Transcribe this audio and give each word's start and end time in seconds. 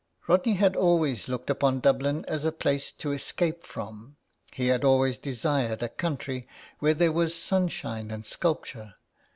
Rodney 0.27 0.53
had 0.55 0.75
always 0.75 1.27
looked 1.27 1.51
upon 1.51 1.79
Dublin 1.79 2.25
as 2.27 2.43
a 2.43 2.51
place 2.51 2.91
to 2.93 3.11
escape 3.11 3.61
from. 3.63 4.15
He 4.51 4.65
had 4.65 4.83
always 4.83 5.19
desired 5.19 5.83
a 5.83 5.89
country 5.89 6.47
where 6.79 6.95
there 6.95 7.11
was 7.11 7.35
sunshine 7.35 8.09
and 8.09 8.25
sculpture. 8.25 8.95